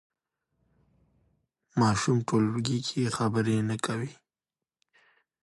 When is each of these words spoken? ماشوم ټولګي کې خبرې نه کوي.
ماشوم 1.79 2.17
ټولګي 2.27 2.79
کې 2.87 3.13
خبرې 3.17 3.57
نه 3.69 3.75
کوي. 3.85 4.11